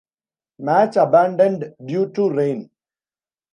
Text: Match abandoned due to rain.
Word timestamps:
Match 0.57 0.95
abandoned 0.97 1.75
due 1.85 2.07
to 2.09 2.27
rain. 2.27 2.71